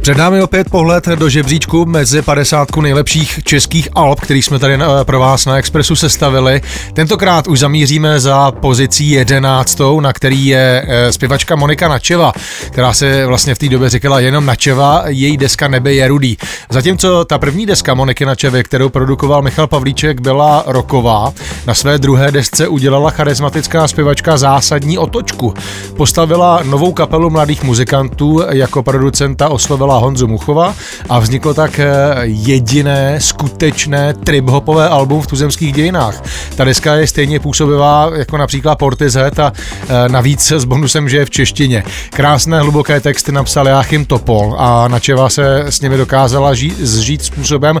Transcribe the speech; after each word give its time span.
Před 0.00 0.16
námi 0.16 0.42
opět 0.42 0.70
pohled 0.70 1.06
do 1.06 1.28
žebříčku 1.28 1.86
mezi 1.86 2.22
50 2.22 2.76
nejlepších 2.76 3.40
českých 3.44 3.88
alb, 3.94 4.20
který 4.20 4.42
jsme 4.42 4.58
tady 4.58 4.74
eh, 4.74 5.04
pro 5.04 5.20
vás 5.20 5.46
na 5.46 5.58
Expressu 5.58 5.96
sestavili. 5.96 6.62
Tentokrát 6.92 7.48
už 7.48 7.58
zamíříme 7.58 8.20
za 8.20 8.50
pozicí 8.50 9.10
11, 9.10 9.80
na 10.00 10.12
který 10.12 10.46
je 10.46 10.84
eh, 10.88 11.12
zpěvačka 11.12 11.56
Monika 11.56 11.88
Načeva, 11.88 12.32
která 12.70 12.92
se 12.92 13.26
vlastně 13.26 13.54
v 13.54 13.58
té 13.58 13.68
době 13.68 13.90
říkala 13.90 14.20
jenom 14.20 14.46
Načeva, 14.46 15.02
její 15.06 15.36
deska 15.36 15.68
Nebe 15.68 15.94
je 15.94 16.08
rudý. 16.08 16.36
Zatímco 16.70 17.24
ta 17.24 17.38
první 17.38 17.66
deska 17.66 17.94
Moniky 17.94 18.26
Načevy, 18.26 18.64
kterou 18.64 18.88
produkoval 18.88 19.42
Michal 19.42 19.66
Pavlíček, 19.66 20.20
byla 20.20 20.64
roková, 20.66 21.32
na 21.66 21.74
své 21.74 21.98
druhé 21.98 22.30
desce 22.30 22.68
udělala 22.68 23.10
charismatická 23.10 23.88
zpěvačka 23.88 24.36
zásadní 24.36 24.98
otočku. 24.98 25.54
Postavila 25.96 26.60
novou 26.64 26.92
kapelu 26.92 27.30
mladých 27.30 27.62
muzikantů, 27.62 28.42
jako 28.50 28.82
producenta 28.82 29.48
oslovila 29.48 29.89
Honzu 29.98 30.28
Muchova 30.28 30.74
a 31.08 31.18
vzniklo 31.18 31.54
tak 31.54 31.78
eh, 31.78 31.86
jediné 32.24 33.20
skutečné 33.20 34.14
trip-hopové 34.14 34.88
album 34.88 35.22
v 35.22 35.26
tuzemských 35.26 35.72
dějinách. 35.72 36.22
Ta 36.56 36.64
deska 36.64 36.94
je 36.94 37.06
stejně 37.06 37.40
působivá 37.40 38.10
jako 38.16 38.36
například 38.36 38.78
Portizet 38.78 39.38
a 39.38 39.52
eh, 39.88 40.08
navíc 40.08 40.52
s 40.52 40.64
bonusem, 40.64 41.08
že 41.08 41.16
je 41.16 41.24
v 41.24 41.30
češtině. 41.30 41.84
Krásné 42.10 42.60
hluboké 42.60 43.00
texty 43.00 43.32
napsal 43.32 43.68
Jáchym 43.68 44.04
Topol 44.04 44.54
a 44.58 44.88
Načeva 44.88 45.28
se 45.28 45.64
s 45.68 45.80
nimi 45.80 45.96
dokázala 45.96 46.54
žít, 46.54 46.78
zžít 46.78 47.24
způsobem, 47.24 47.80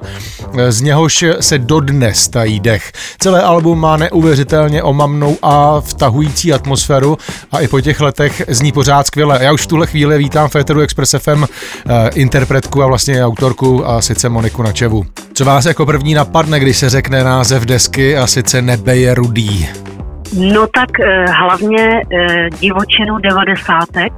eh, 0.58 0.72
z 0.72 0.80
něhož 0.80 1.24
se 1.40 1.58
dodnes 1.58 2.28
tají 2.28 2.60
dech. 2.60 2.92
Celé 3.18 3.42
album 3.42 3.80
má 3.80 3.96
neuvěřitelně 3.96 4.82
omamnou 4.82 5.38
a 5.42 5.80
vtahující 5.80 6.52
atmosféru 6.52 7.18
a 7.52 7.60
i 7.60 7.68
po 7.68 7.80
těch 7.80 8.00
letech 8.00 8.42
zní 8.48 8.72
pořád 8.72 9.06
skvěle. 9.06 9.38
Já 9.42 9.52
už 9.52 9.62
v 9.62 9.66
tuhle 9.66 9.86
chvíli 9.86 10.18
vítám 10.18 10.48
Féteru 10.48 10.80
Express 10.80 11.14
FM 11.18 11.44
interpretku 12.08 12.82
a 12.82 12.86
vlastně 12.86 13.24
autorku 13.24 13.86
a 13.86 14.00
sice 14.02 14.28
Moniku 14.28 14.62
Načevu. 14.62 15.06
Co 15.32 15.44
vás 15.44 15.64
jako 15.64 15.86
první 15.86 16.14
napadne, 16.14 16.60
když 16.60 16.76
se 16.76 16.90
řekne 16.90 17.24
název 17.24 17.62
desky 17.62 18.16
a 18.16 18.26
sice 18.26 18.62
Nebe 18.62 18.96
je 18.96 19.14
rudý? 19.14 19.68
No 20.34 20.66
tak 20.66 21.00
eh, 21.00 21.24
hlavně 21.30 22.02
eh, 22.12 22.50
divočinu 22.60 23.18
devadesátek, 23.18 24.12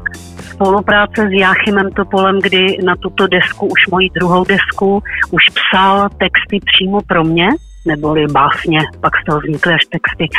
spolupráce 0.51 1.29
s 1.29 1.33
Jáchymem 1.33 1.91
Topolem, 1.91 2.41
kdy 2.41 2.79
na 2.85 2.97
tuto 2.97 3.27
desku, 3.27 3.67
už 3.67 3.87
moji 3.91 4.11
druhou 4.15 4.45
desku, 4.45 5.03
už 5.31 5.43
psal 5.55 6.09
texty 6.09 6.61
přímo 6.65 7.01
pro 7.07 7.25
mě, 7.25 7.49
neboli 7.87 8.27
básně, 8.27 8.79
pak 9.01 9.13
z 9.23 9.25
toho 9.27 9.41
vznikly 9.41 9.75
až 9.75 9.85
texty. 9.85 10.39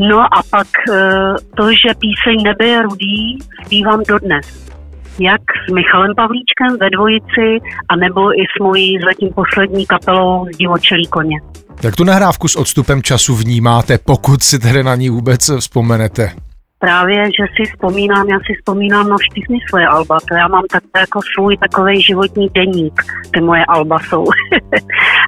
No 0.00 0.20
a 0.20 0.42
pak 0.50 0.66
eh, 0.92 1.34
to, 1.56 1.70
že 1.70 1.94
píseň 1.98 2.42
Nebe 2.44 2.66
je 2.66 2.82
rudý, 2.82 3.38
zpívám 3.64 4.02
dodnes 4.08 4.73
jak 5.18 5.40
s 5.68 5.72
Michalem 5.72 6.14
Pavlíčkem 6.16 6.78
ve 6.80 6.90
dvojici, 6.90 7.58
anebo 7.88 8.32
i 8.32 8.44
s 8.56 8.62
mojí 8.62 8.98
zatím 9.04 9.28
poslední 9.34 9.86
kapelou 9.86 10.46
z 10.54 10.56
Divočelí 10.56 11.06
koně. 11.06 11.36
Jak 11.82 11.96
tu 11.96 12.04
nahrávku 12.04 12.48
s 12.48 12.56
odstupem 12.56 13.02
času 13.02 13.34
vnímáte, 13.34 13.98
pokud 13.98 14.42
si 14.42 14.58
tedy 14.58 14.82
na 14.82 14.94
ní 14.94 15.10
vůbec 15.10 15.50
vzpomenete? 15.58 16.30
Právě, 16.78 17.24
že 17.24 17.44
si 17.56 17.70
vzpomínám, 17.72 18.28
já 18.28 18.38
si 18.38 18.54
vzpomínám 18.58 19.08
na 19.08 19.16
všechny 19.18 19.58
svoje 19.68 19.86
alba, 19.86 20.18
to 20.28 20.34
já 20.34 20.48
mám 20.48 20.62
tak, 20.72 20.82
jako 20.96 21.20
svůj 21.34 21.56
takový 21.56 22.02
životní 22.02 22.48
deník, 22.54 23.02
ty 23.30 23.40
moje 23.40 23.64
alba 23.64 23.98
jsou. 23.98 24.24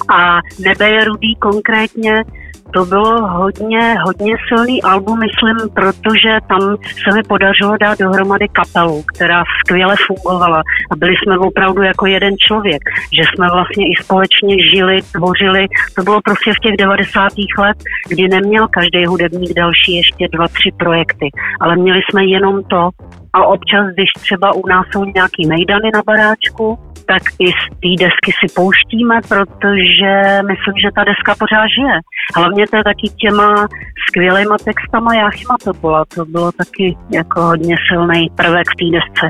a 0.09 0.41
Nebe 0.65 0.89
je 0.89 1.05
rudý 1.05 1.35
konkrétně, 1.35 2.25
to 2.73 2.85
bylo 2.85 3.29
hodně, 3.29 3.95
hodně 4.05 4.35
silný 4.49 4.83
album, 4.83 5.19
myslím, 5.19 5.71
protože 5.75 6.39
tam 6.49 6.61
se 7.03 7.17
mi 7.17 7.23
podařilo 7.23 7.77
dát 7.81 7.99
dohromady 7.99 8.47
kapelu, 8.49 9.03
která 9.15 9.45
skvěle 9.61 9.95
fungovala 10.07 10.62
a 10.91 10.97
byli 10.97 11.15
jsme 11.17 11.39
opravdu 11.39 11.83
jako 11.83 12.07
jeden 12.07 12.34
člověk, 12.39 12.83
že 13.17 13.22
jsme 13.22 13.47
vlastně 13.53 13.87
i 13.87 13.94
společně 14.03 14.56
žili, 14.75 14.99
tvořili. 15.12 15.67
To 15.97 16.03
bylo 16.03 16.21
prostě 16.25 16.53
v 16.53 16.61
těch 16.62 16.77
90. 16.78 17.28
let, 17.59 17.77
kdy 18.09 18.28
neměl 18.28 18.69
každý 18.69 19.06
hudebník 19.06 19.53
další 19.56 19.97
ještě 19.97 20.28
dva, 20.33 20.49
tři 20.49 20.71
projekty, 20.78 21.28
ale 21.61 21.77
měli 21.77 22.00
jsme 22.11 22.25
jenom 22.25 22.65
to 22.65 22.91
a 23.37 23.47
občas, 23.47 23.85
když 23.95 24.11
třeba 24.21 24.55
u 24.55 24.67
nás 24.67 24.87
jsou 24.93 25.05
nějaký 25.05 25.47
mejdany 25.47 25.91
na 25.95 26.03
baráčku, 26.07 26.79
tak 27.07 27.23
i 27.39 27.47
z 27.61 27.63
té 27.83 28.05
desky 28.05 28.31
si 28.41 28.47
pouštíme, 28.55 29.17
protože 29.29 30.13
myslím, 30.51 30.77
že 30.83 30.95
ta 30.97 31.05
deska 31.11 31.33
pořád 31.43 31.67
žije. 31.77 31.97
Hlavně 32.37 32.65
to 32.71 32.77
je 32.77 32.85
taky 32.85 33.09
těma 33.09 33.69
skvělýma 34.09 34.57
textama 34.65 35.15
Jáchyma 35.15 35.57
Topola. 35.65 36.05
To 36.15 36.25
bylo 36.25 36.53
taky 36.53 36.97
jako 37.13 37.41
hodně 37.43 37.77
silný 37.89 38.31
prvek 38.37 38.67
v 38.73 38.77
té 38.81 38.87
desce. 38.99 39.27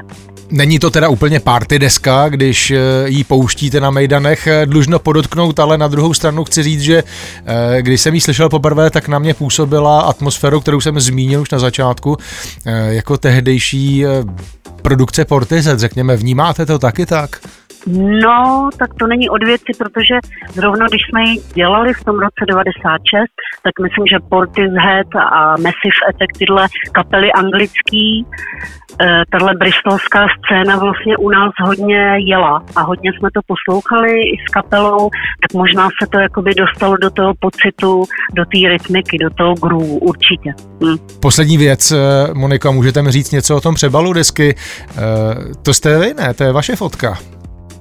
Není 0.50 0.78
to 0.78 0.90
teda 0.90 1.08
úplně 1.08 1.40
party 1.40 1.78
deska, 1.78 2.28
když 2.28 2.70
eh, 2.70 2.78
ji 3.06 3.24
pouštíte 3.24 3.80
na 3.80 3.90
Mejdanech, 3.90 4.46
eh, 4.46 4.66
dlužno 4.66 4.98
podotknout, 4.98 5.58
ale 5.58 5.78
na 5.78 5.88
druhou 5.88 6.14
stranu 6.14 6.44
chci 6.44 6.62
říct, 6.62 6.80
že 6.80 7.02
eh, 7.46 7.82
když 7.82 8.00
jsem 8.00 8.14
ji 8.14 8.20
slyšel 8.20 8.48
poprvé, 8.48 8.90
tak 8.90 9.08
na 9.08 9.18
mě 9.18 9.34
působila 9.34 10.00
atmosféru, 10.00 10.60
kterou 10.60 10.80
jsem 10.80 11.00
zmínil 11.00 11.40
už 11.40 11.50
na 11.50 11.58
začátku, 11.58 12.16
jako 12.88 13.16
tehdejší 13.16 13.95
produkce 14.82 15.24
Portizet, 15.24 15.78
řekněme. 15.78 16.16
Vnímáte 16.16 16.66
to 16.66 16.78
taky 16.78 17.06
tak? 17.06 17.30
No, 18.22 18.70
tak 18.78 18.94
to 18.94 19.06
není 19.06 19.30
od 19.30 19.44
věci, 19.44 19.72
protože 19.78 20.14
zrovna 20.52 20.86
když 20.86 21.02
jsme 21.10 21.22
ji 21.22 21.40
dělali 21.54 21.94
v 21.94 22.04
tom 22.04 22.18
roce 22.18 22.42
96, 22.48 23.24
tak 23.62 23.74
myslím, 23.82 24.06
že 24.12 24.26
Portishead 24.30 25.06
a 25.32 25.50
Massive 25.50 26.00
Attack, 26.08 26.38
tyhle 26.38 26.66
kapely 26.92 27.32
anglický, 27.32 28.26
eh, 28.26 28.85
tahle 29.30 29.54
bristolská 29.54 30.26
scéna 30.38 30.76
vlastně 30.76 31.16
u 31.16 31.30
nás 31.30 31.52
hodně 31.60 32.00
jela 32.18 32.62
a 32.76 32.82
hodně 32.82 33.10
jsme 33.12 33.28
to 33.34 33.40
poslouchali 33.46 34.12
i 34.12 34.36
s 34.48 34.50
kapelou, 34.52 35.10
tak 35.42 35.54
možná 35.54 35.88
se 36.02 36.08
to 36.10 36.18
jakoby 36.18 36.54
dostalo 36.54 36.96
do 36.96 37.10
toho 37.10 37.32
pocitu, 37.40 38.04
do 38.34 38.44
té 38.44 38.68
rytmiky, 38.68 39.18
do 39.18 39.30
toho 39.30 39.54
groove, 39.54 39.86
určitě. 39.86 40.54
Hm. 40.84 40.96
Poslední 41.20 41.58
věc, 41.58 41.90
eh, 41.92 41.96
Monika, 42.34 42.70
můžete 42.70 43.02
mi 43.02 43.12
říct 43.12 43.30
něco 43.30 43.56
o 43.56 43.60
tom 43.60 43.74
přebalu 43.74 44.12
desky? 44.12 44.54
Eh, 44.90 44.94
to 45.62 45.74
jste 45.74 45.98
vy, 45.98 46.14
ne? 46.14 46.34
To 46.34 46.44
je 46.44 46.52
vaše 46.52 46.76
fotka. 46.76 47.18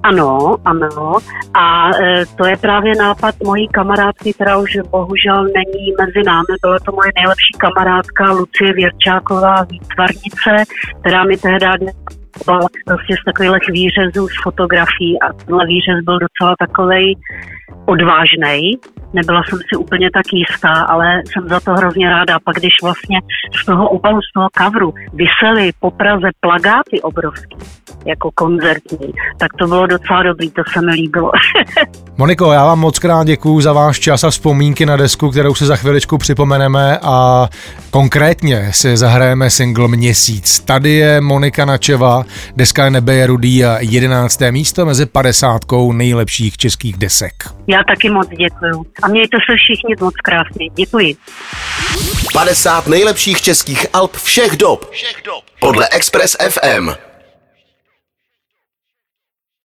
Ano, 0.05 0.57
ano. 0.65 1.17
A 1.53 1.89
e, 1.89 2.25
to 2.37 2.45
je 2.45 2.57
právě 2.57 2.93
nápad 2.95 3.35
mojí 3.43 3.67
kamarádky, 3.67 4.33
která 4.33 4.57
už 4.57 4.77
bohužel 4.91 5.43
není 5.43 5.85
mezi 5.99 6.21
námi. 6.25 6.53
Byla 6.61 6.79
to 6.85 6.91
moje 6.91 7.11
nejlepší 7.15 7.53
kamarádka 7.57 8.31
Lucie 8.31 8.73
Věrčáková, 8.73 9.55
výtvarnice, 9.69 10.73
která 10.99 11.23
mi 11.23 11.37
tehdy 11.37 11.85
prostě 12.85 13.13
z 13.21 13.25
takových 13.25 13.69
výřezů 13.69 14.27
z 14.27 14.43
fotografií 14.43 15.21
a 15.21 15.33
tenhle 15.33 15.65
výřez 15.65 16.03
byl 16.05 16.17
docela 16.19 16.55
takovej 16.59 17.15
odvážnej. 17.85 18.77
Nebyla 19.13 19.41
jsem 19.43 19.59
si 19.59 19.75
úplně 19.77 20.09
tak 20.13 20.25
jistá, 20.33 20.73
ale 20.73 21.21
jsem 21.25 21.49
za 21.49 21.59
to 21.59 21.71
hrozně 21.71 22.09
ráda. 22.09 22.39
Pak 22.39 22.55
když 22.55 22.73
vlastně 22.83 23.19
z 23.61 23.65
toho 23.65 23.89
obalu, 23.89 24.21
z 24.21 24.33
toho 24.33 24.47
kavru 24.53 24.93
vysely 25.13 25.71
po 25.79 25.91
Praze 25.91 26.29
plagáty 26.39 27.01
obrovský, 27.01 27.57
jako 28.05 28.31
koncertní, 28.31 29.13
tak 29.37 29.53
to 29.59 29.67
bylo 29.67 29.87
docela 29.87 30.23
dobrý, 30.23 30.51
to 30.51 30.61
se 30.73 30.81
mi 30.81 30.91
líbilo. 30.91 31.31
Moniko, 32.17 32.51
já 32.51 32.65
vám 32.65 32.79
moc 32.79 32.99
krát 32.99 33.27
děkuju 33.27 33.61
za 33.61 33.73
váš 33.73 33.99
čas 33.99 34.23
a 34.23 34.29
vzpomínky 34.29 34.85
na 34.85 34.97
desku, 34.97 35.31
kterou 35.31 35.55
si 35.55 35.65
za 35.65 35.75
chviličku 35.75 36.17
připomeneme 36.17 36.99
a 37.01 37.47
konkrétně 37.91 38.69
si 38.71 38.97
zahrajeme 38.97 39.49
single 39.49 39.87
Měsíc. 39.87 40.59
Tady 40.59 40.91
je 40.91 41.21
Monika 41.21 41.65
Načeva, 41.65 42.23
deska 42.55 42.85
je 42.85 42.91
Nebe 42.91 43.15
je 43.15 43.27
rudý 43.27 43.65
a 43.65 43.77
11. 43.79 44.41
místo 44.51 44.85
mezi 44.85 45.05
50 45.05 45.61
nejlepších 45.91 46.57
českých 46.57 46.97
desek. 46.97 47.33
Já 47.67 47.83
taky 47.87 48.09
moc 48.09 48.27
děkuju. 48.27 48.85
A 49.03 49.07
mějte 49.07 49.37
se 49.49 49.55
všichni 49.55 49.95
moc 50.01 50.13
krásně. 50.23 50.69
Děkuji. 50.75 51.15
50 52.33 52.87
nejlepších 52.87 53.41
českých 53.41 53.85
alb 53.93 54.15
všech 54.17 54.57
dob. 54.57 54.91
Všech 54.91 55.21
dob. 55.25 55.43
Podle 55.59 55.87
Express 55.89 56.37
FM. 56.49 57.04